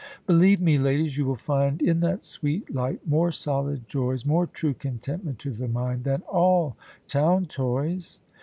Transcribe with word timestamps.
Believe 0.25 0.59
me, 0.59 0.79
ladies, 0.79 1.15
you 1.15 1.25
will 1.27 1.35
find 1.35 1.79
In 1.79 1.99
that 1.99 2.23
sweet 2.23 2.73
light 2.73 3.05
more 3.07 3.31
solid 3.31 3.87
joys, 3.87 4.25
More 4.25 4.47
true 4.47 4.73
contentment 4.73 5.37
to 5.37 5.51
the 5.51 5.67
mind 5.67 6.05
Than 6.05 6.23
all 6.23 6.75
town 7.07 7.45
toys. 7.45 8.19